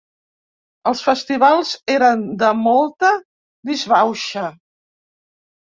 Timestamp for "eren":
1.97-2.25